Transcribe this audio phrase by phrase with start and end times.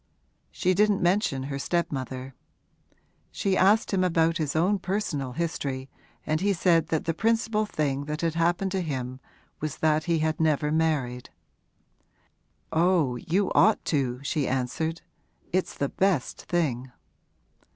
[0.49, 2.33] She didn't mention her stepmother.
[3.31, 5.91] She asked him about his own personal history
[6.25, 9.19] and he said that the principal thing that had happened to him
[9.59, 11.29] was that he had never married.
[12.71, 15.03] 'Oh, you ought to,' she answered.
[15.53, 16.91] 'It's the best thing.'